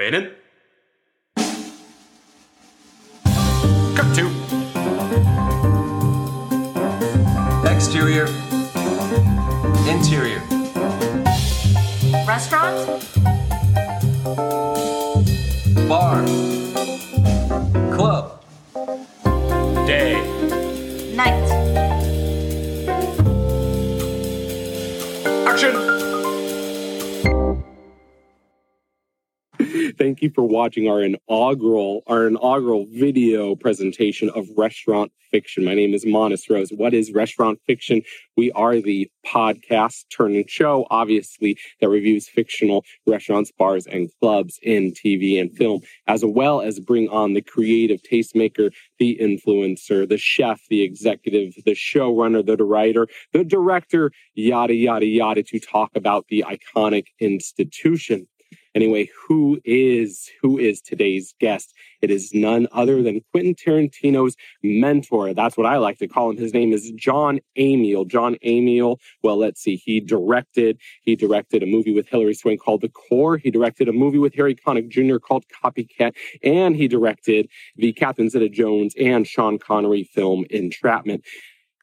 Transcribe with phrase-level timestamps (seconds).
[0.00, 0.32] Fade
[3.94, 4.30] Cut two.
[7.68, 8.26] Exterior.
[9.86, 10.40] Interior.
[12.26, 13.04] Restaurant?
[15.86, 16.24] Bar.
[17.94, 18.39] Club.
[30.00, 35.62] Thank you for watching our inaugural, our inaugural video presentation of restaurant fiction.
[35.62, 36.70] My name is Monis Rose.
[36.70, 38.00] What is restaurant fiction?
[38.34, 44.92] We are the podcast turning show, obviously, that reviews fictional restaurants, bars, and clubs in
[44.92, 50.62] TV and film, as well as bring on the creative tastemaker, the influencer, the chef,
[50.70, 56.42] the executive, the showrunner, the writer, the director, yada, yada, yada, to talk about the
[56.48, 58.26] iconic institution.
[58.74, 61.74] Anyway, who is who is today's guest?
[62.02, 65.34] It is none other than Quentin Tarantino's mentor.
[65.34, 66.36] That's what I like to call him.
[66.36, 68.04] His name is Jon Amiel.
[68.04, 68.98] Jon Amiel.
[69.22, 69.76] Well, let's see.
[69.76, 70.78] He directed.
[71.02, 73.38] He directed a movie with Hilary Swank called The Core.
[73.38, 75.18] He directed a movie with Harry Connick Jr.
[75.18, 81.24] called Copycat, and he directed the Catherine Zeta-Jones and Sean Connery film Entrapment.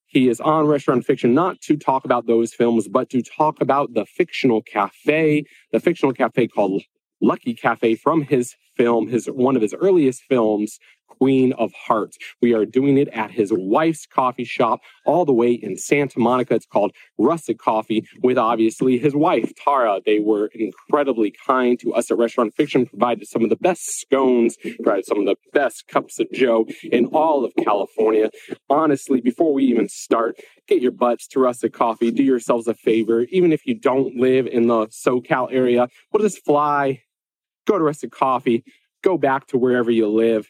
[0.07, 3.93] He is on Restaurant Fiction not to talk about those films, but to talk about
[3.93, 6.83] the fictional cafe, the fictional cafe called
[7.21, 12.17] Lucky Cafe from his film, his one of his earliest films, Queen of Hearts.
[12.41, 16.55] We are doing it at his wife's coffee shop all the way in Santa Monica.
[16.55, 19.99] It's called Russet Coffee with obviously his wife, Tara.
[20.05, 24.57] They were incredibly kind to us at Restaurant Fiction, provided some of the best scones,
[24.75, 28.29] provided some of the best cups of Joe in all of California.
[28.69, 32.11] Honestly, before we even start, get your butts to Russet Coffee.
[32.11, 33.21] Do yourselves a favor.
[33.29, 37.01] Even if you don't live in the SoCal area, we'll just fly,
[37.65, 38.63] go to Russet Coffee,
[39.03, 40.47] go back to wherever you live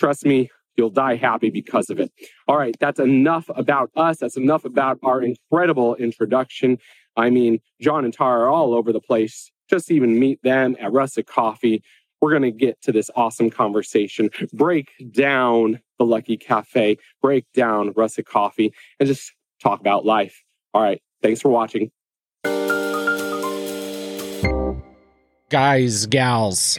[0.00, 2.10] Trust me, you'll die happy because of it.
[2.48, 4.16] All right, that's enough about us.
[4.16, 6.78] That's enough about our incredible introduction.
[7.18, 9.52] I mean, John and Tara are all over the place.
[9.68, 11.82] Just even meet them at Russet Coffee.
[12.22, 17.92] We're going to get to this awesome conversation, break down the Lucky Cafe, break down
[17.94, 19.32] Russet Coffee, and just
[19.62, 20.42] talk about life.
[20.72, 21.90] All right, thanks for watching.
[25.50, 26.78] Guys, gals,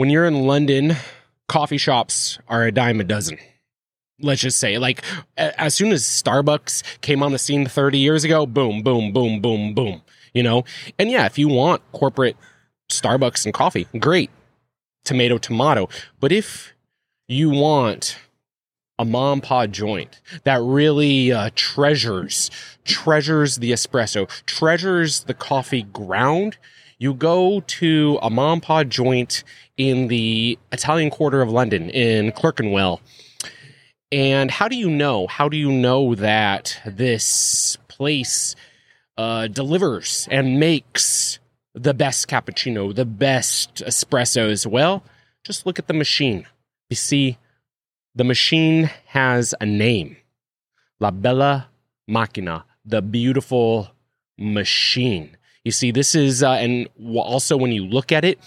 [0.00, 0.96] when you're in London,
[1.46, 3.36] coffee shops are a dime a dozen.
[4.18, 5.04] Let's just say, like,
[5.36, 9.74] as soon as Starbucks came on the scene 30 years ago, boom, boom, boom, boom,
[9.74, 10.00] boom,
[10.32, 10.64] you know?
[10.98, 12.38] And yeah, if you want corporate
[12.88, 14.30] Starbucks and coffee, great.
[15.04, 15.90] Tomato, tomato.
[16.18, 16.72] But if
[17.28, 18.16] you want
[18.98, 22.50] a mom pod joint that really uh, treasures,
[22.86, 26.56] treasures the espresso, treasures the coffee ground,
[27.00, 29.42] you go to a mom pod joint
[29.78, 33.00] in the Italian quarter of London in Clerkenwell.
[34.12, 35.26] And how do you know?
[35.26, 38.54] How do you know that this place
[39.16, 41.38] uh, delivers and makes
[41.74, 44.66] the best cappuccino, the best espressos?
[44.66, 45.02] Well,
[45.42, 46.46] just look at the machine.
[46.90, 47.38] You see,
[48.14, 50.18] the machine has a name
[50.98, 51.70] La Bella
[52.06, 53.88] Macchina, the beautiful
[54.36, 55.38] machine.
[55.64, 58.38] You see, this is, uh, and also when you look at it,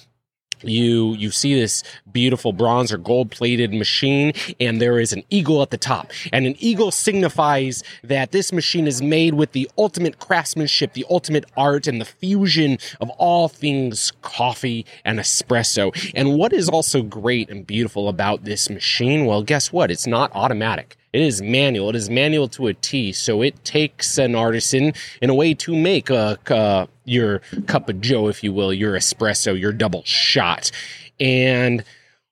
[0.63, 5.61] you you see this beautiful bronze or gold plated machine and there is an eagle
[5.61, 6.11] at the top.
[6.31, 11.45] And an eagle signifies that this machine is made with the ultimate craftsmanship the ultimate
[11.57, 15.91] art and the fusion of all things coffee and espresso.
[16.15, 19.91] And what is also great and beautiful about this machine well guess what?
[19.91, 21.89] It's not automatic it is manual.
[21.89, 23.11] It is manual to a T.
[23.11, 28.01] So it takes an artisan in a way to make a, uh, your cup of
[28.01, 30.71] Joe, if you will, your espresso, your double shot.
[31.19, 31.83] And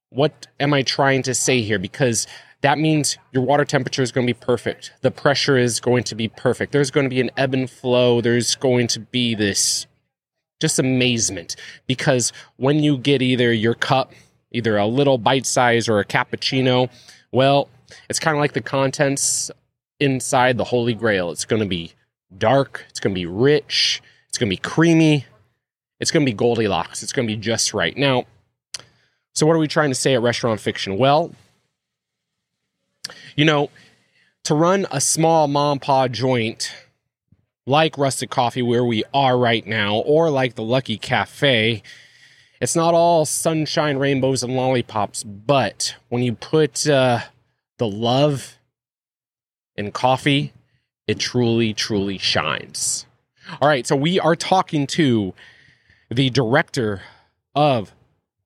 [0.10, 1.78] what am I trying to say here?
[1.78, 2.26] Because
[2.62, 4.94] that means your water temperature is going to be perfect.
[5.02, 6.72] The pressure is going to be perfect.
[6.72, 8.20] There's going to be an ebb and flow.
[8.20, 9.86] There's going to be this
[10.60, 11.56] just amazement
[11.88, 14.14] because when you get either your cup,
[14.52, 16.90] either a little bite size or a cappuccino,
[17.32, 17.68] well,
[18.10, 19.52] it's kind of like the contents
[20.00, 21.32] inside the Holy Grail.
[21.32, 21.94] It's going to be
[22.38, 25.26] dark, it's going to be rich, it's going to be creamy,
[26.02, 27.04] it's going to be Goldilocks.
[27.04, 27.96] It's going to be just right.
[27.96, 28.26] Now,
[29.34, 30.98] so what are we trying to say at Restaurant Fiction?
[30.98, 31.32] Well,
[33.36, 33.70] you know,
[34.44, 36.74] to run a small mom pod joint
[37.68, 41.84] like Russet Coffee, where we are right now, or like the Lucky Cafe,
[42.60, 45.24] it's not all sunshine, rainbows, and lollipops.
[45.24, 47.20] But when you put uh,
[47.82, 48.60] the love
[49.76, 50.54] in coffee,
[51.08, 53.08] it truly, truly shines.
[53.60, 55.34] All right, so we are talking to
[56.12, 57.02] the director
[57.56, 57.92] of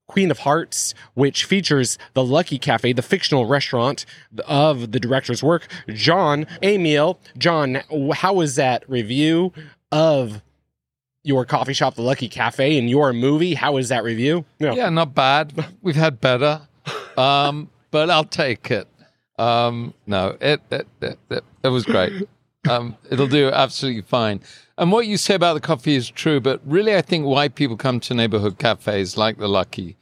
[0.06, 4.06] Queen of Hearts, which features the Lucky Cafe, the fictional restaurant
[4.46, 5.68] of the director's work.
[5.88, 7.82] Jon, Amiel, Jon,
[8.14, 9.52] how was that review
[9.92, 10.40] of
[11.24, 13.52] your coffee shop, the Lucky Cafe, and your movie?
[13.52, 14.46] How was that review?
[14.60, 14.74] No.
[14.74, 15.52] Yeah, not bad.
[15.82, 16.62] We've had better,
[17.18, 18.88] um, but I'll take it.
[19.38, 22.12] Um, no, it it, it it was great.
[22.68, 24.40] Um, it'll do absolutely fine.
[24.76, 27.76] And what you say about the coffee is true, but really, I think why people
[27.76, 29.96] come to neighborhood cafes like the Lucky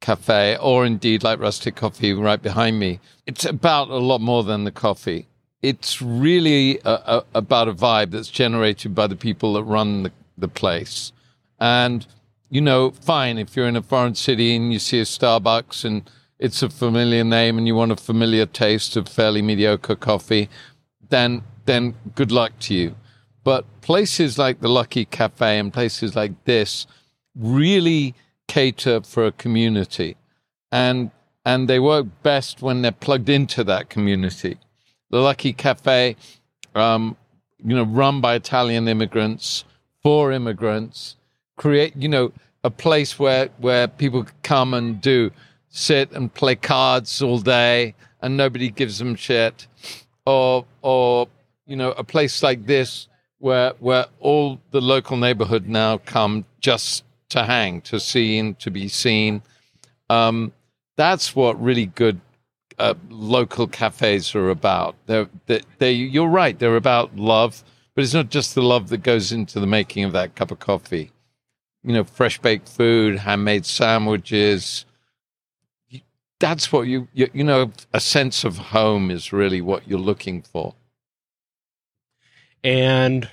[0.00, 4.64] Cafe, or indeed like Russet Coffee right behind me, it's about a lot more than
[4.64, 5.28] the coffee.
[5.62, 10.12] It's really a, a, about a vibe that's generated by the people that run the,
[10.38, 11.12] the place.
[11.58, 12.06] And,
[12.48, 16.10] you know, fine, if you're in a foreign city and you see a Starbucks and
[16.40, 20.48] it's a familiar name and you want a familiar taste of fairly mediocre coffee,
[21.10, 22.96] then then good luck to you.
[23.44, 26.86] But places like the Lucky Cafe and places like this
[27.36, 28.14] really
[28.48, 30.16] cater for a community.
[30.72, 31.10] And
[31.44, 34.56] and they work best when they're plugged into that community.
[35.10, 36.16] The Lucky Cafe,
[36.74, 37.16] um,
[37.62, 39.64] you know, run by Italian immigrants
[40.02, 41.16] for immigrants,
[41.56, 42.32] create, you know,
[42.64, 45.30] a place where where people come and do
[45.70, 49.66] sit and play cards all day and nobody gives them shit.
[50.26, 51.28] Or or
[51.66, 53.08] you know, a place like this
[53.38, 58.70] where where all the local neighborhood now come just to hang, to see and to
[58.70, 59.42] be seen.
[60.10, 60.52] Um,
[60.96, 62.20] that's what really good
[62.78, 64.96] uh, local cafes are about.
[65.06, 66.58] They're, they they you're right.
[66.58, 67.62] They're about love,
[67.94, 70.58] but it's not just the love that goes into the making of that cup of
[70.58, 71.12] coffee.
[71.82, 74.84] You know, fresh baked food, handmade sandwiches.
[76.40, 77.70] That's what you, you you know.
[77.92, 80.74] A sense of home is really what you're looking for.
[82.64, 83.28] And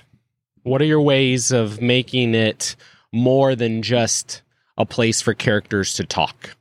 [0.62, 2.76] what are your ways of making it
[3.12, 4.42] more than just
[4.76, 6.56] a place for characters to talk?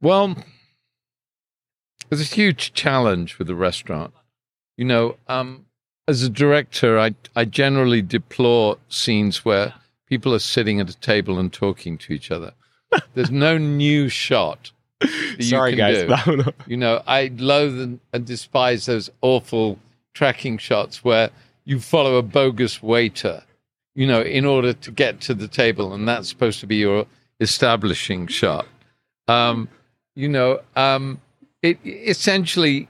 [0.00, 0.36] Well,
[2.08, 4.12] there's a huge challenge with the restaurant.
[4.76, 5.66] You know, um,
[6.06, 9.74] as a director, I I generally deplore scenes where
[10.06, 12.52] people are sitting at a table and talking to each other.
[13.14, 14.72] There's no new shot.
[15.40, 16.24] Sorry, guys.
[16.24, 16.44] do.
[16.66, 19.78] You know, I loathe and, and despise those awful
[20.14, 21.30] tracking shots where
[21.64, 23.42] you follow a bogus waiter,
[23.94, 27.06] you know, in order to get to the table, and that's supposed to be your
[27.40, 28.66] establishing shot.
[29.28, 29.68] Um,
[30.14, 31.20] you know, um,
[31.62, 32.88] it essentially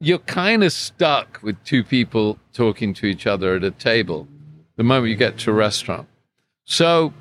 [0.00, 4.26] you're kind of stuck with two people talking to each other at a table
[4.76, 6.08] the moment you get to a restaurant.
[6.64, 7.12] So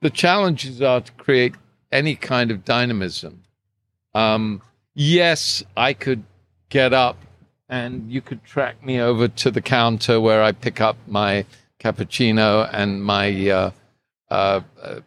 [0.00, 1.54] the challenges are to create
[1.90, 3.42] any kind of dynamism.
[4.14, 4.62] Um,
[4.94, 6.24] yes, I could
[6.68, 7.16] get up
[7.68, 11.44] and you could track me over to the counter where I pick up my
[11.78, 13.70] cappuccino and my uh,
[14.30, 15.00] uh, uh,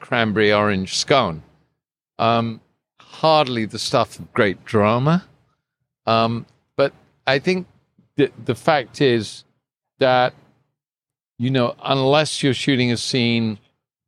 [0.00, 1.42] cranberry orange scone.
[2.18, 2.60] Um,
[2.98, 5.24] hardly the stuff of great drama.
[6.06, 6.92] Um, but
[7.26, 7.66] I think
[8.16, 9.44] the, the fact is
[9.98, 10.34] that,
[11.38, 13.58] you know, unless you're shooting a scene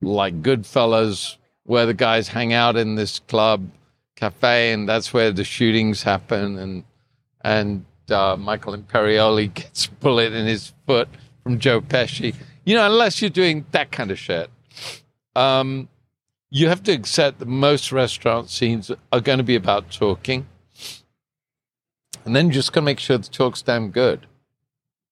[0.01, 3.69] like Goodfellas, where the guys hang out in this club
[4.19, 6.85] cafe and that's where the shootings happen and
[7.43, 11.09] and uh, Michael Imperioli gets a bullet in his foot
[11.43, 12.35] from Joe Pesci.
[12.65, 14.51] You know, unless you're doing that kind of shit,
[15.37, 15.89] um,
[16.51, 20.47] you have to accept that most restaurant scenes are going to be about talking.
[22.25, 24.27] And then you just got to make sure the talk's damn good.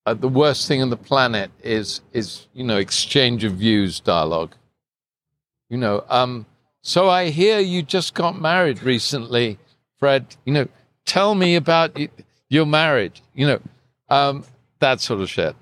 [0.04, 4.54] Uh, the worst thing on the planet is, is you know, exchange of views dialogue.
[5.69, 6.47] You know, um,
[6.87, 9.59] so I hear you just got married recently,
[9.99, 10.37] Fred.
[10.45, 10.69] You know,
[11.05, 11.99] tell me about
[12.49, 13.23] your marriage.
[13.35, 13.61] You know,
[14.09, 14.45] um,
[14.78, 15.57] that sort of shit.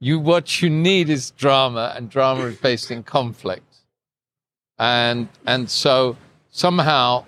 [0.00, 3.76] You what you need is drama, and drama is based in conflict.
[4.76, 6.16] And and so
[6.50, 7.26] somehow,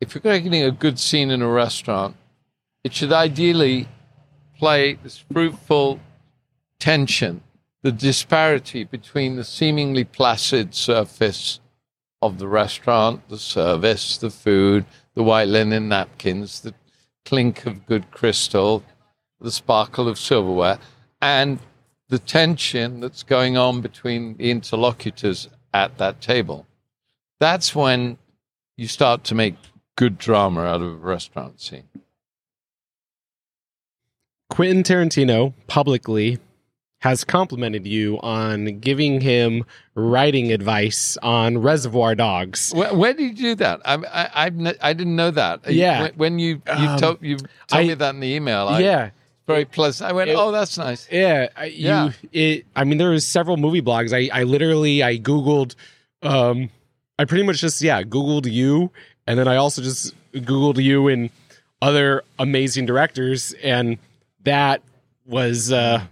[0.00, 2.16] if you're getting a good scene in a restaurant,
[2.82, 3.88] it should ideally
[4.58, 6.00] play this fruitful
[6.80, 7.42] tension,
[7.82, 11.60] the disparity between the seemingly placid surface
[12.26, 16.74] of the restaurant, the service, the food, the white linen napkins, the
[17.24, 18.82] clink of good crystal,
[19.40, 20.78] the sparkle of silverware,
[21.20, 21.58] and
[22.08, 26.66] the tension that's going on between the interlocutors at that table.
[27.40, 28.18] That's when
[28.76, 29.56] you start to make
[29.96, 31.88] good drama out of a restaurant scene.
[34.48, 36.38] Quentin Tarantino publicly
[37.06, 42.72] has complimented you on giving him writing advice on Reservoir Dogs.
[42.74, 43.80] Where, where did you do that?
[43.84, 45.70] I, I, I've ne- I didn't know that.
[45.70, 46.02] Yeah.
[46.02, 48.80] When, when you you Um, told you told I- me that in the email, I,
[48.80, 49.10] yeah,
[49.46, 50.10] very pleasant.
[50.10, 51.06] I went, It- oh, that's nice.
[51.10, 51.48] yeah.
[51.56, 52.10] I- Yeah.
[52.32, 52.66] You, it.
[52.74, 54.12] I mean, there was several movie blogs.
[54.12, 55.74] I, I literally, I googled,
[56.22, 56.70] um,
[57.18, 58.90] I pretty much just yeah Googled you,
[59.26, 61.30] and then I also just Googled you and
[61.80, 63.98] other amazing directors, and
[64.44, 64.82] that
[65.24, 66.02] was uh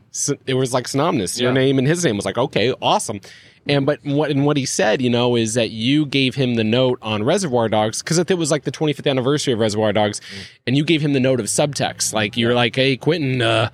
[0.47, 1.39] it was like synonymous.
[1.41, 1.55] Your Yeah.
[1.55, 3.21] name and his name was like okay, awesome.
[3.67, 6.65] And but what and what he said, you know, is that you gave him the
[6.65, 10.21] note on Reservoir Dogs because it was like the 25th anniversary of Reservoir Dogs,
[10.67, 12.13] and you gave him the note of subtext.
[12.13, 13.71] Like you were like, "Hey, Quentin, uh,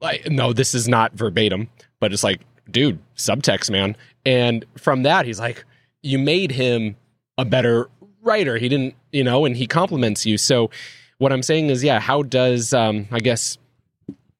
[0.00, 1.68] like no, this is not verbatim,
[2.00, 5.64] but it's like, dude, subtext, man." And from that, he's like,
[6.02, 6.96] "You made him
[7.36, 7.88] a better
[8.22, 10.38] writer." He didn't, you know, and he compliments you.
[10.38, 10.70] So
[11.18, 13.58] what I'm saying is, yeah, how does um, I guess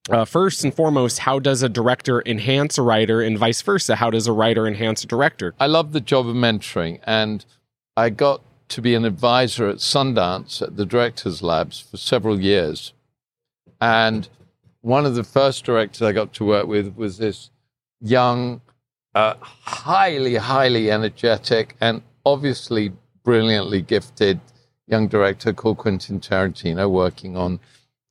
[0.08, 3.96] uh, first and foremost, how does a director enhance a writer, and vice versa?
[3.96, 5.54] How does a writer enhance a director?
[5.60, 7.44] I love the job of mentoring, and
[7.96, 12.92] I got to be an advisor at Sundance at the Directors Labs for several years.
[13.80, 14.28] And
[14.80, 17.50] one of the first directors I got to work with was this
[18.00, 18.60] young,
[19.14, 22.92] uh, highly, highly energetic, and obviously
[23.24, 24.40] brilliantly gifted
[24.86, 27.60] young director called Quentin Tarantino, working on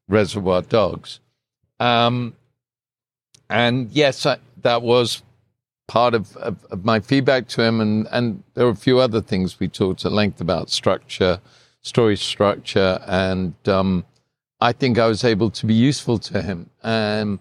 [0.07, 1.19] Reservoir Dogs.
[1.79, 2.36] Um,
[3.50, 5.22] and yes, I, that was
[5.88, 7.79] part of, of, of my feedback to him.
[7.79, 11.39] And, and there were a few other things we talked at length about structure,
[11.81, 13.00] story structure.
[13.07, 14.05] And um,
[14.60, 17.39] I think I was able to be useful to him um,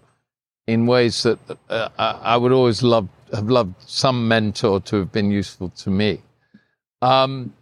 [0.65, 1.39] in ways that
[1.69, 6.21] uh, I, would always love, have loved some mentor to have been useful to me.
[7.01, 7.53] Um,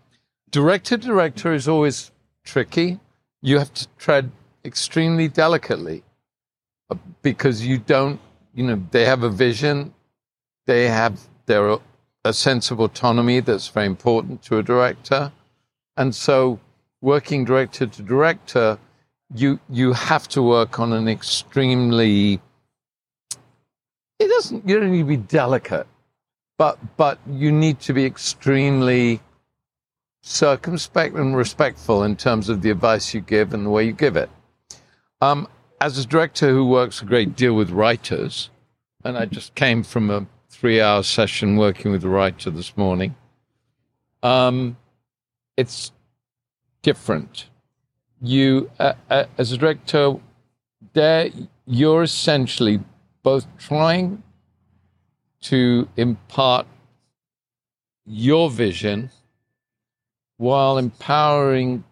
[0.52, 2.12] director director is always
[2.44, 3.00] tricky.
[3.42, 4.32] You have to tread
[4.64, 6.04] extremely delicately
[7.22, 8.20] because you don't,
[8.54, 9.94] you know, they have a vision,
[10.66, 11.78] they have their
[12.24, 15.32] a sense of autonomy that's very important to a director,
[15.98, 16.60] and so
[17.02, 18.80] working director to director,
[19.34, 22.42] you you have to work on an extremely.
[24.20, 24.68] It doesn't.
[24.68, 25.88] You don't need to be delicate,
[26.58, 29.22] but but you need to be extremely
[30.24, 34.16] circumspect and respectful in terms of the advice you give and the way you give
[34.18, 34.30] it.
[35.22, 35.48] Um,
[35.82, 38.50] as a director who works a great deal with writers,
[39.04, 43.16] and I just came from a three-hour session working with a writer this morning.
[44.24, 44.78] Um,
[45.58, 45.92] it's
[46.82, 47.50] different.
[48.22, 50.16] You, uh, uh, as a director,
[50.94, 51.30] there
[51.68, 52.80] you're essentially
[53.24, 54.24] both trying
[55.42, 56.68] to impart
[58.06, 59.10] your vision
[60.38, 61.84] while empowering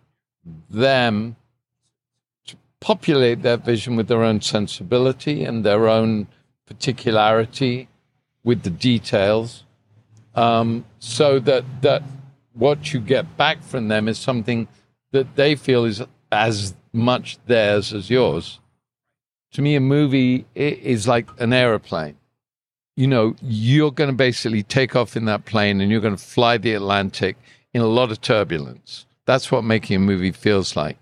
[0.70, 1.36] them
[2.84, 6.28] populate that vision with their own sensibility and their own
[6.66, 7.88] particularity
[8.44, 9.64] with the details
[10.36, 12.04] um, so that that
[12.54, 14.68] what you get back from them is something
[15.12, 18.60] that they feel is as much theirs as yours.
[19.54, 22.18] To me a movie is like an aeroplane.
[22.98, 26.24] You know you're going to basically take off in that plane and you're going to
[26.24, 27.38] fly the atlantic
[27.74, 29.06] in a lot of turbulence.
[29.26, 30.98] That's what making a movie feels like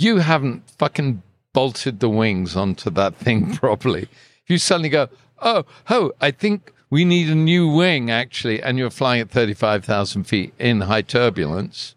[0.00, 4.02] you haven't fucking bolted the wings onto that thing properly.
[4.02, 5.08] If you suddenly go
[5.42, 10.24] oh oh i think we need a new wing actually and you're flying at 35000
[10.24, 11.94] feet in high turbulence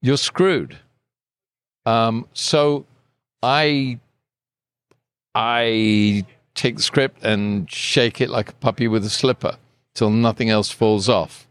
[0.00, 0.78] you're screwed.
[1.86, 2.86] Um, so
[3.42, 3.98] i
[5.34, 9.56] i take the script and shake it like a puppy with a slipper
[9.94, 11.46] till nothing else falls off.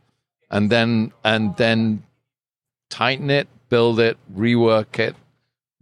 [0.50, 2.04] And then and then
[2.90, 5.16] tighten it build it rework it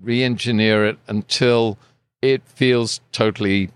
[0.01, 1.77] re-engineer it until
[2.21, 3.69] it feels totally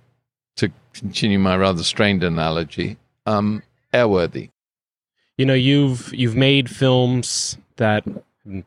[0.56, 3.64] to continue my rather strained analogy um
[3.94, 4.50] airworthy.
[5.38, 8.06] You know you've you've made films that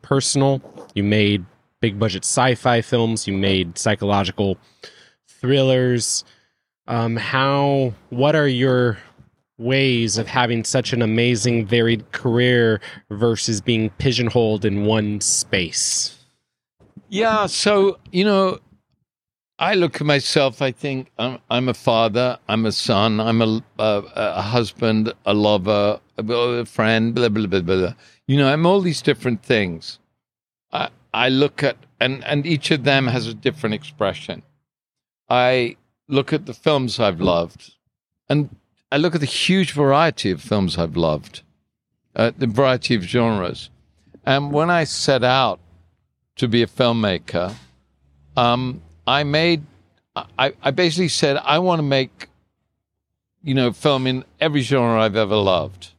[0.01, 0.61] personal.
[0.93, 1.45] You made
[1.81, 3.27] big budget sci-fi films.
[3.27, 4.57] You made psychological
[5.27, 6.23] thrillers.
[6.87, 8.97] Um how what are your
[9.57, 16.18] ways of having such an amazing varied career versus being pigeonholed in one space
[17.09, 18.59] Yeah, so you know,
[19.57, 20.61] I look at myself.
[20.61, 22.37] I think I'm, I'm a father.
[22.47, 23.19] I'm a son.
[23.19, 27.15] I'm a, a, a husband, a lover, a, a friend.
[27.15, 27.93] Blah blah blah blah.
[28.27, 29.97] You know, I'm all these different things.
[30.71, 34.43] I I look at and and each of them has a different expression.
[35.29, 37.73] I look at the films I've loved,
[38.29, 38.55] and
[38.91, 41.41] I look at the huge variety of films I've loved,
[42.15, 43.71] uh, the variety of genres.
[44.25, 45.59] And when I set out
[46.39, 47.53] to be a filmmaker,
[48.35, 49.63] um, I made,
[50.15, 52.29] I, I basically said, I want to make,
[53.43, 55.89] you know, film in every genre I've ever loved.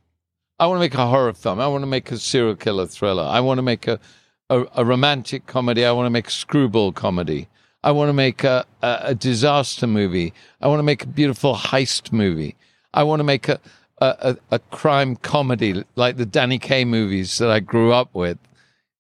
[0.59, 1.61] I want to make a horror film.
[1.61, 3.23] I want to make a serial killer thriller.
[3.23, 3.99] I want to make a,
[4.49, 5.85] a, a romantic comedy.
[5.85, 7.49] I want to make a screwball comedy.
[7.83, 10.35] I want to make a, a, a disaster movie.
[10.61, 12.57] I want to make a beautiful heist movie.
[12.93, 13.59] I want to make a,
[14.01, 18.39] a, a, crime comedy like the Danny Kaye movies that I grew up with.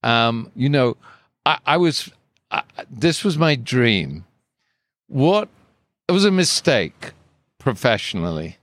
[0.03, 0.97] Um, you know,
[1.47, 2.11] I, I was
[2.51, 4.25] I, this was my dream.
[5.07, 5.49] What
[6.09, 7.13] it was a mistake
[7.59, 8.57] professionally.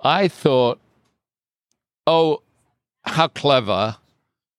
[0.00, 0.80] I thought,
[2.06, 2.42] oh,
[3.04, 3.96] how clever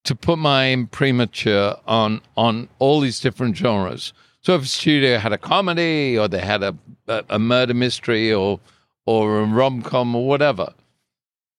[0.05, 4.13] to put my imprimatur on on all these different genres.
[4.41, 6.75] So if a studio had a comedy or they had a
[7.07, 8.59] a, a murder mystery or
[9.05, 10.73] or a rom com or whatever,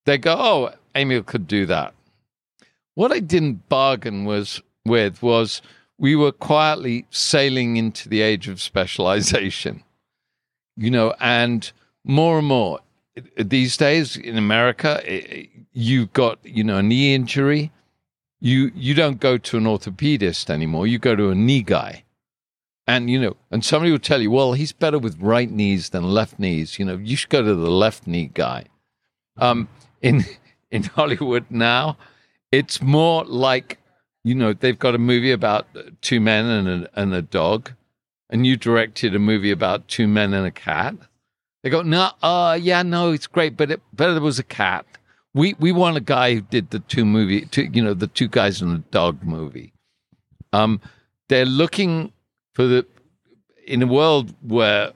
[0.04, 1.94] they go, oh, Amy could do that.
[2.94, 5.62] What I didn't bargain was with was
[5.98, 9.82] we were quietly sailing into the age of specialization,
[10.76, 11.72] you know, and
[12.04, 12.80] more and more
[13.36, 15.02] these days in America,
[15.72, 17.72] you've got you know a knee injury,
[18.40, 20.86] you you don't go to an orthopedist anymore.
[20.86, 22.04] You go to a knee guy,
[22.86, 26.02] and you know, and somebody will tell you, well, he's better with right knees than
[26.02, 26.78] left knees.
[26.78, 28.64] You know, you should go to the left knee guy.
[29.38, 29.68] Um,
[30.02, 30.24] in
[30.70, 31.96] in Hollywood now,
[32.52, 33.78] it's more like
[34.26, 35.66] you know they've got a movie about
[36.02, 37.70] two men and a, and a dog,
[38.28, 40.96] and you directed a movie about two men and a cat.
[41.62, 44.84] They go, no, uh, yeah, no, it's great, but it, but it was a cat.
[45.32, 48.26] We we want a guy who did the two movie, two, you know, the two
[48.26, 49.72] guys in the dog movie.
[50.52, 50.80] Um,
[51.28, 52.12] they're looking
[52.52, 52.84] for the
[53.64, 54.92] in a world where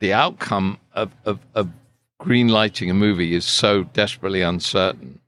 [0.00, 1.70] the outcome of, of, of
[2.18, 5.20] green lighting a movie is so desperately uncertain.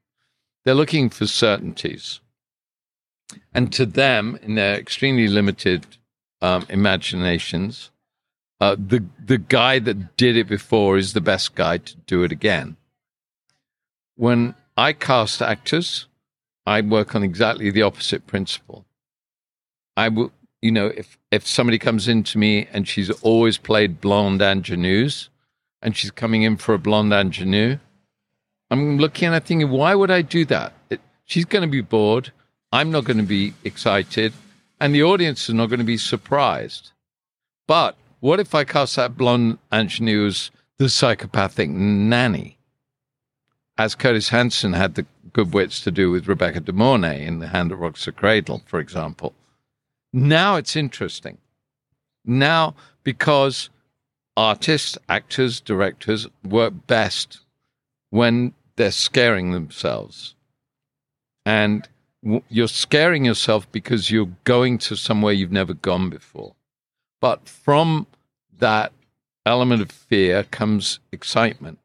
[0.67, 2.21] They're looking for certainties.
[3.59, 5.85] And to them, in their extremely limited
[6.41, 7.91] um, imaginations,
[8.61, 12.31] uh, the the guy that did it before is the best guy to do it
[12.31, 12.77] again.
[14.15, 16.07] When I cast actors,
[16.67, 18.85] I work on exactly the opposite principle.
[19.97, 20.31] I will,
[20.63, 25.31] you know, if if somebody comes in to me and she's always played blonde ingenues,
[25.83, 27.79] and she's coming in for a blonde ingenue,
[28.71, 30.75] I'm looking at thinking, why would I do that?
[30.91, 32.31] It, she's going to be bored.
[32.73, 34.33] I'm not going to be excited,
[34.81, 36.93] and the audience is not going to be surprised.
[37.67, 42.59] But what if I cast that blonde ingenue as the psychopathic nanny?
[43.79, 47.49] As Curtis Hanson had the good wits to do with Rebecca De Mornay in The
[47.49, 49.35] Hand That Rocks the Cradle, for example.
[50.13, 51.39] Now it's interesting.
[52.25, 53.71] Now, because
[54.37, 57.41] artists, actors, directors work best
[58.11, 60.35] when they're scaring themselves.
[61.47, 61.89] And
[62.23, 66.55] you're scaring yourself because you're going to somewhere you've never gone before.
[67.21, 68.07] But from
[68.59, 68.93] that
[69.47, 71.79] element of fear comes excitement.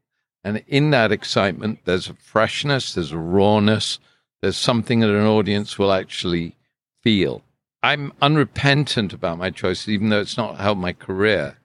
[0.43, 3.99] And in that excitement, there's a freshness, there's a rawness,
[4.41, 6.55] there's something that an audience will actually
[7.01, 7.41] feel.
[7.81, 11.57] I'm unrepentant about my choices, even though it's not helped my career.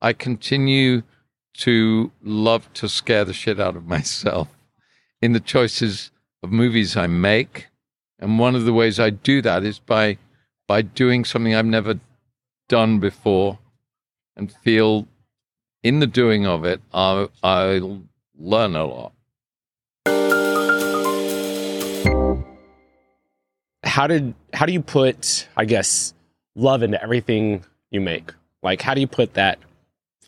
[0.00, 1.02] I continue
[1.54, 4.48] to love to scare the shit out of myself
[5.20, 6.10] in the choices
[6.42, 7.68] of movies I make.
[8.24, 10.16] And one of the ways I do that is by
[10.66, 12.00] by doing something I've never
[12.70, 13.58] done before
[14.34, 15.06] and feel
[15.82, 17.82] in the doing of it, I, I
[18.38, 19.12] learn a lot.
[23.84, 26.14] How did how do you put I guess
[26.54, 28.32] love into everything you make?
[28.62, 29.58] Like how do you put that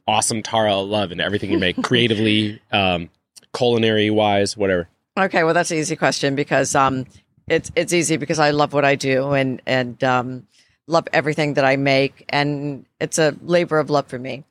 [0.07, 3.09] awesome Tara love into everything you make creatively, um,
[3.55, 4.87] culinary wise, whatever?
[5.19, 7.07] Okay, well that's an easy question because um,
[7.49, 10.47] it's it's easy because I love what I do and and um,
[10.87, 14.45] love everything that I make, and it's a labor of love for me.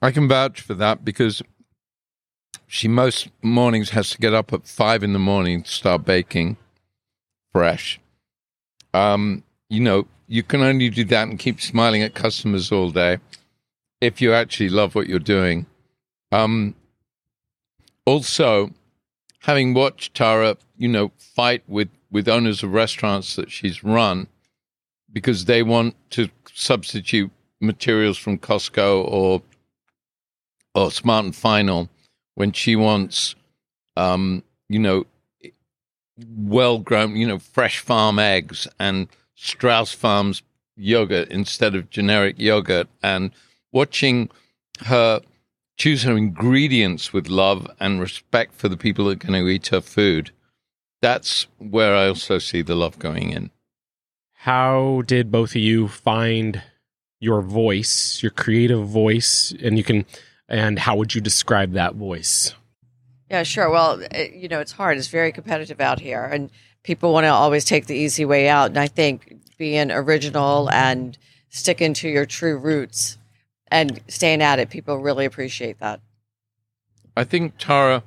[0.00, 1.42] I can vouch for that because
[2.66, 6.56] she most mornings has to get up at five in the morning to start baking
[7.52, 8.00] fresh.
[8.94, 13.18] Um, you know, you can only do that and keep smiling at customers all day
[14.00, 15.66] if you actually love what you're doing.
[16.30, 16.74] Um,
[18.04, 18.70] also,
[19.40, 24.26] having watched Tara, you know, fight with with owners of restaurants that she's run
[25.12, 29.42] because they want to substitute materials from Costco or
[30.74, 31.88] or Smart and Final
[32.34, 33.34] when she wants,
[33.96, 35.04] um, you know,
[36.36, 40.42] well grown, you know, fresh farm eggs and Strauss Farms
[40.76, 43.32] yogurt instead of generic yogurt, and
[43.72, 44.30] watching
[44.86, 45.20] her
[45.78, 49.68] choose her ingredients with love and respect for the people that are going to eat
[49.68, 50.32] her food.
[51.00, 53.50] That's where I also see the love going in.
[54.32, 56.62] How did both of you find
[57.20, 60.04] your voice, your creative voice, and you can
[60.48, 62.54] and how would you describe that voice?
[63.30, 63.68] Yeah, sure.
[63.68, 64.96] Well, it, you know, it's hard.
[64.96, 66.50] It's very competitive out here, and
[66.82, 68.70] people want to always take the easy way out.
[68.70, 71.18] And I think being original and
[71.50, 73.18] sticking to your true roots
[73.70, 76.00] and staying at it, people really appreciate that.
[77.16, 78.02] I think Tara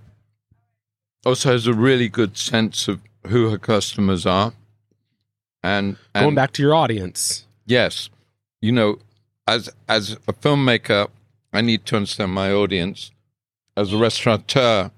[1.25, 4.53] also has a really good sense of who her customers are.
[5.63, 7.45] And, and Going back to your audience.
[7.65, 8.09] yes,
[8.61, 8.97] you know,
[9.47, 11.07] as as a filmmaker,
[11.53, 13.11] I need to understand my audience.
[13.75, 14.91] As a restaurateur,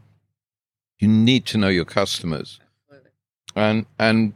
[0.99, 2.60] you need to know your customers.
[3.56, 4.34] And and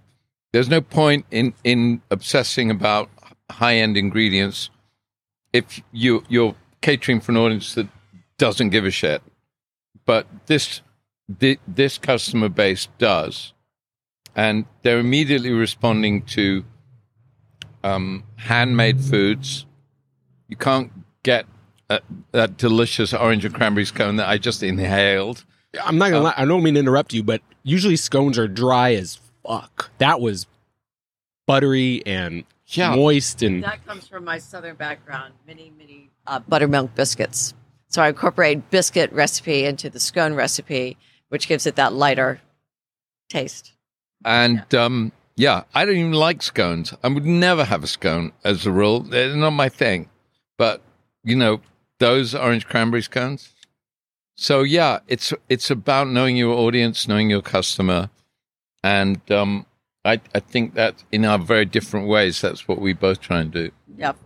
[0.52, 3.10] there's no point in in obsessing about
[3.50, 4.70] high end ingredients
[5.58, 7.88] if you you're catering for an audience that
[8.38, 9.22] doesn't give a shit.
[10.06, 10.82] But this
[11.40, 13.54] thi- this customer base does,
[14.36, 16.64] and they're immediately responding to
[17.84, 19.66] um, handmade foods.
[20.48, 20.92] You can't
[21.24, 21.46] get
[21.90, 25.44] a, that delicious orange and cranberry scone that I just inhaled.
[25.84, 28.94] I'm not gonna lie, I don't mean to interrupt you, but usually scones are dry
[28.94, 29.92] as fuck.
[29.98, 30.48] That was
[31.48, 32.96] buttery and Yeah.
[32.96, 35.34] moist and That comes from my southern background.
[35.48, 37.54] Many, many uh, buttermilk biscuits.
[37.88, 40.98] So I incorporate biscuit recipe into the scone recipe,
[41.30, 42.42] which gives it that lighter
[43.30, 43.74] taste.
[44.26, 46.94] And um, yeah, I don't even like scones.
[47.04, 49.00] I would never have a scone as a rule.
[49.00, 50.10] They're not my thing.
[50.58, 50.82] But
[51.24, 51.62] you know,
[52.00, 53.54] those orange cranberry scones.
[54.36, 58.10] So yeah, it's it's about knowing your audience, knowing your customer,
[58.84, 59.66] and um,
[60.08, 63.52] I I think that in our very different ways, that's what we both try and
[63.52, 63.72] do.
[63.98, 64.18] Yep.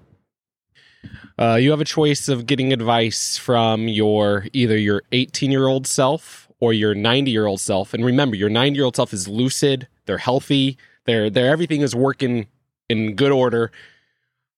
[1.37, 5.87] Uh, you have a choice of getting advice from your either your 18 year old
[5.87, 7.93] self or your 90 year old self.
[7.93, 9.87] And remember, your 90 year old self is lucid.
[10.05, 10.77] They're healthy.
[11.05, 12.47] They're, they're everything is working
[12.89, 13.71] in good order.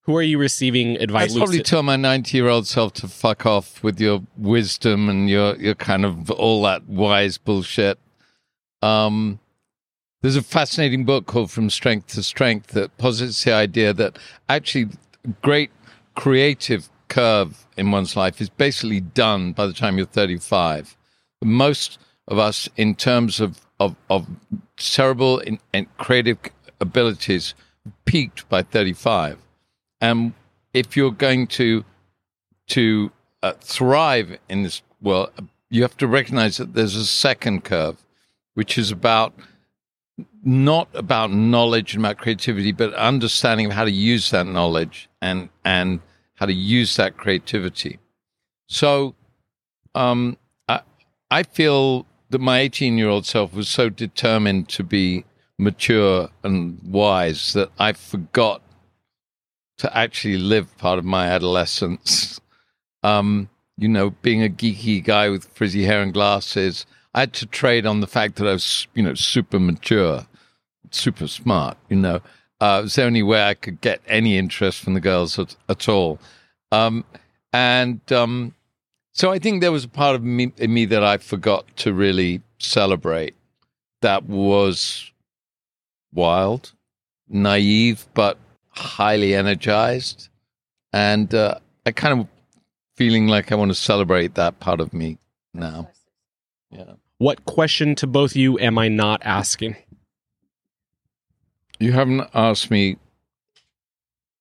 [0.02, 1.32] Who are you receiving advice?
[1.32, 1.66] I'd probably lucid?
[1.66, 6.30] tell my ninety-year-old self to fuck off with your wisdom and your your kind of
[6.30, 7.98] all that wise bullshit.
[8.82, 9.40] Um,
[10.24, 14.88] there's a fascinating book called From Strength to Strength that posits the idea that actually
[15.42, 15.70] great
[16.16, 20.96] creative curve in one's life is basically done by the time you're 35.
[21.44, 24.26] Most of us, in terms of of, of
[24.78, 26.38] cerebral and, and creative
[26.80, 27.54] abilities,
[28.06, 29.38] peaked by 35.
[30.00, 30.32] And
[30.74, 31.84] if you're going to
[32.68, 35.32] to uh, thrive in this world,
[35.70, 37.98] you have to recognize that there's a second curve,
[38.54, 39.34] which is about
[40.44, 45.50] not about knowledge and about creativity, but understanding of how to use that knowledge and
[45.66, 46.02] and
[46.36, 48.00] how to use that creativity.
[48.68, 49.16] So,
[49.96, 50.82] um, I
[51.32, 55.26] I feel that my 18 year old self was so determined to be
[55.58, 58.62] mature and wise that I forgot
[59.78, 62.40] to actually live part of my adolescence.
[63.06, 67.46] Um, you know, being a geeky guy with frizzy hair and glasses, I had to
[67.46, 70.26] trade on the fact that I was, you know, super mature,
[70.92, 71.78] super smart.
[71.90, 72.22] You know,
[72.60, 75.56] uh, it was the only way I could get any interest from the girls at,
[75.70, 76.20] at all.
[76.72, 77.06] Um,
[77.52, 78.56] and um,
[79.12, 81.94] so I think there was a part of me, in me that I forgot to
[81.94, 83.36] really celebrate.
[84.02, 85.12] That was
[86.12, 86.74] wild,
[87.30, 88.38] naive, but
[88.70, 90.30] highly energized,
[90.92, 92.28] and uh, I kind of
[92.98, 95.20] feeling like I want to celebrate that part of me
[95.54, 95.90] now.
[96.72, 96.94] Yeah.
[97.24, 99.78] What question to both you am I not asking?
[101.80, 102.98] You haven't asked me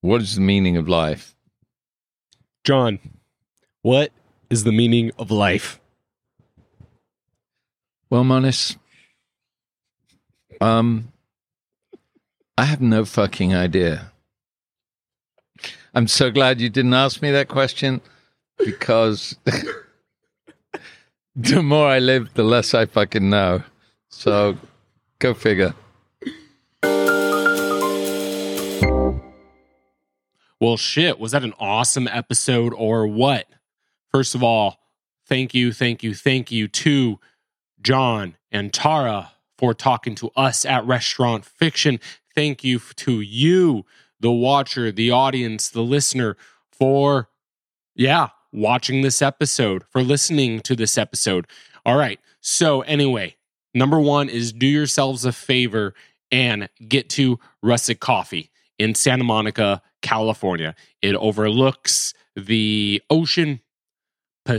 [0.01, 1.37] what is the meaning of life.
[2.65, 2.99] Jon,
[3.83, 4.11] what
[4.51, 5.79] is the meaning of life?
[8.11, 8.77] Well, Monis,
[10.61, 11.13] um,
[12.59, 14.11] I have no fucking idea.
[15.95, 18.01] I'm so glad you didn't ask me that question
[18.59, 19.37] because
[21.37, 23.63] the more I live, the less I fucking know.
[24.11, 24.59] So
[25.19, 25.75] go figure.
[30.61, 33.49] Well, shit, was that an awesome episode or what?
[34.11, 34.79] First of all,
[35.27, 37.19] thank you, thank you, thank you to
[37.81, 41.99] Jon and Tara for talking to us at Restaurant Fiction.
[42.35, 43.87] Thank you to you,
[44.21, 46.37] the watcher, the audience, the listener,
[46.71, 47.29] for,
[47.95, 51.47] yeah, watching this episode, for listening to this episode.
[51.85, 52.21] All right.
[52.41, 53.37] So, anyway,
[53.75, 55.95] number one is do yourselves a favor
[56.31, 60.75] and get to Russet Coffee in Santa Monica, California.
[61.01, 63.61] It overlooks the ocean,
[64.47, 64.59] uh,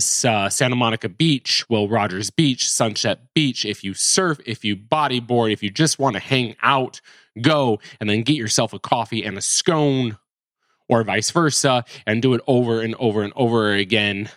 [0.50, 3.66] Santa Monica Beach, Will Rogers Beach, Sunset Beach.
[3.66, 7.02] If you surf, if you bodyboard, if you just want to hang out,
[7.42, 10.18] go and then get yourself a coffee and a scone
[10.90, 14.30] or vice versa and do it over and over and over again.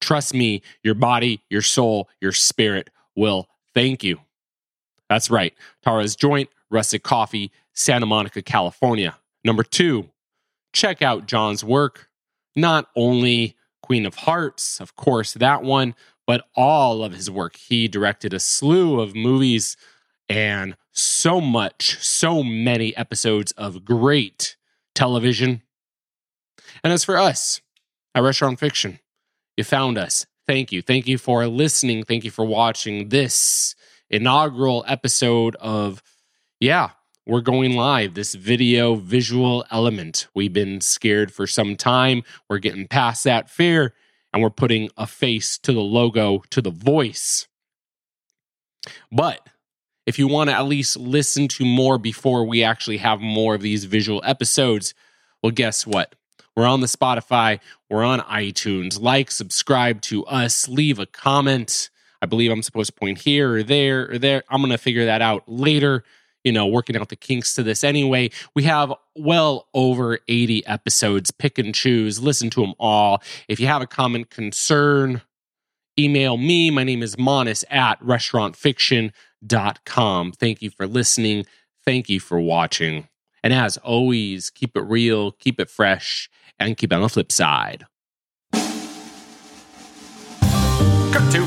[0.00, 4.20] Trust me, your body, your soul, your spirit will thank you.
[5.08, 5.54] That's right.
[5.82, 9.16] Tara's Joint, Russet Coffee, Santa Monica, California.
[9.44, 10.10] Number two,
[10.72, 12.08] check out Jon's work.
[12.54, 15.94] Not only Queen of Hearts, of course, that one,
[16.26, 17.56] but all of his work.
[17.56, 19.76] He directed a slew of movies
[20.28, 24.56] and so much, so many episodes of great
[24.94, 25.62] television.
[26.82, 27.60] And as for us
[28.14, 29.00] at Restaurant Fiction,
[29.56, 30.26] you found us.
[30.46, 30.80] Thank you.
[30.80, 32.04] Thank you for listening.
[32.04, 33.74] Thank you for watching this
[34.08, 36.02] inaugural episode of,
[36.60, 36.90] yeah,
[37.26, 38.14] we're going live.
[38.14, 40.28] This video visual element.
[40.34, 42.22] We've been scared for some time.
[42.48, 43.92] We're getting past that fear
[44.32, 47.46] and we're putting a face to the logo, to the voice.
[49.12, 49.46] But
[50.06, 53.60] if you want to at least listen to more before we actually have more of
[53.60, 54.94] these visual episodes,
[55.42, 56.14] well, guess what?
[56.58, 59.00] We're on the Spotify, we're on iTunes.
[59.00, 61.88] Like, subscribe to us, leave a comment.
[62.20, 64.42] I believe I'm supposed to point here or there or there.
[64.48, 66.02] I'm going to figure that out later.
[66.42, 68.30] You know, working out the kinks to this anyway.
[68.56, 71.30] We have well over 80 episodes.
[71.30, 73.22] Pick and choose, listen to them all.
[73.46, 75.22] If you have a comment, concern,
[75.96, 76.72] email me.
[76.72, 80.32] My name is Monis at restaurantfiction.com.
[80.32, 81.46] Thank you for listening.
[81.84, 83.06] Thank you for watching.
[83.44, 87.86] And as always, keep it real, keep it fresh, and keep on the flip side.
[91.12, 91.46] Cut to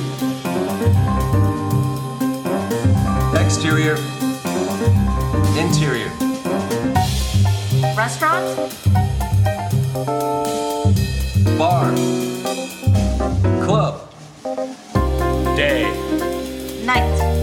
[3.39, 3.95] Exterior.
[5.57, 6.09] Interior.
[7.95, 8.73] Restaurant?
[11.57, 11.93] Bar.
[13.65, 14.09] Club.
[15.55, 15.83] day.
[16.85, 17.40] Night.